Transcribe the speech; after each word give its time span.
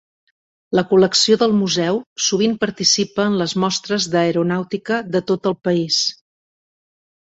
La 0.77 0.83
col·lecció 0.93 1.37
del 1.41 1.53
museu 1.57 2.01
sovint 2.29 2.57
participa 2.65 3.29
en 3.33 3.39
les 3.45 3.55
mostres 3.67 4.11
d'aeronàutica 4.17 5.01
de 5.15 5.27
tot 5.33 5.55
el 5.55 5.61
país. 5.71 6.05